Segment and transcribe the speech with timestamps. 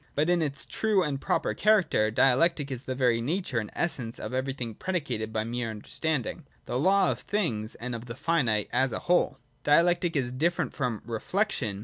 [0.15, 4.33] But in its true and proper character, Dialectic is the very nature and essence of
[4.33, 8.99] everything predicated by mere understanding,— the law of things and of the finite as a
[9.05, 9.37] whole.
[9.63, 11.79] Dialectic is different from' Reflection.'